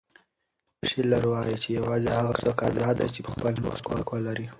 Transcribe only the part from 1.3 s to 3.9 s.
وایي چې یوازې هغه څوک ازاد دی چې په خپل نفس